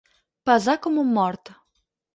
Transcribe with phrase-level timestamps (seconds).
[0.49, 1.55] Pesar com un mort.